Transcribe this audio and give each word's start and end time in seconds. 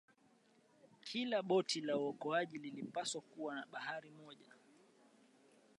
kila 1.03 1.41
boti 1.43 1.87
ya 1.87 1.97
uokoaji 1.97 2.57
ilipaswa 2.57 3.21
kuwa 3.21 3.55
na 3.55 3.65
baharia 3.71 4.11
mmoja 4.11 4.53